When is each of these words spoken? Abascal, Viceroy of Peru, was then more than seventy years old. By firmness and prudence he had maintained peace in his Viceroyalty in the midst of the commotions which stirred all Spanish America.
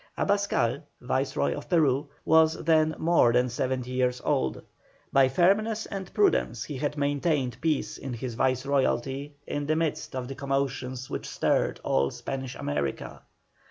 Abascal, 0.17 0.81
Viceroy 0.99 1.53
of 1.53 1.69
Peru, 1.69 2.07
was 2.25 2.55
then 2.63 2.95
more 2.97 3.31
than 3.31 3.49
seventy 3.49 3.91
years 3.91 4.19
old. 4.25 4.63
By 5.13 5.27
firmness 5.29 5.85
and 5.85 6.11
prudence 6.11 6.63
he 6.63 6.77
had 6.77 6.97
maintained 6.97 7.61
peace 7.61 7.99
in 7.99 8.13
his 8.13 8.33
Viceroyalty 8.33 9.35
in 9.45 9.67
the 9.67 9.75
midst 9.75 10.15
of 10.15 10.27
the 10.27 10.33
commotions 10.33 11.07
which 11.11 11.29
stirred 11.29 11.79
all 11.83 12.09
Spanish 12.09 12.55
America. 12.55 13.21